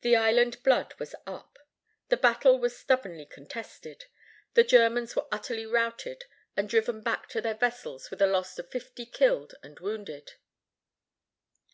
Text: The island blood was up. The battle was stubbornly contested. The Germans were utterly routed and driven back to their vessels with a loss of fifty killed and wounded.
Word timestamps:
The 0.00 0.16
island 0.16 0.62
blood 0.62 0.94
was 0.98 1.14
up. 1.26 1.58
The 2.08 2.16
battle 2.16 2.58
was 2.58 2.74
stubbornly 2.74 3.26
contested. 3.26 4.06
The 4.54 4.64
Germans 4.64 5.14
were 5.14 5.26
utterly 5.30 5.66
routed 5.66 6.24
and 6.56 6.70
driven 6.70 7.02
back 7.02 7.28
to 7.28 7.42
their 7.42 7.52
vessels 7.56 8.10
with 8.10 8.22
a 8.22 8.26
loss 8.26 8.58
of 8.58 8.70
fifty 8.70 9.04
killed 9.04 9.54
and 9.62 9.78
wounded. 9.78 10.36